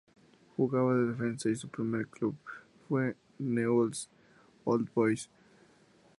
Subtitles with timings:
[0.57, 2.35] Jugaba de defensa y su primer club
[2.87, 4.09] fue Newell's
[4.65, 5.29] Old Boys.